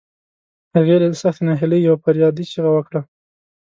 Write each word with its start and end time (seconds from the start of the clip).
هغې 0.75 0.95
له 1.03 1.07
سختې 1.21 1.43
ناهيلۍ 1.47 1.79
يوه 1.87 2.01
فریادي 2.03 2.43
چیغه 2.51 2.71
وکړه. 2.73 3.01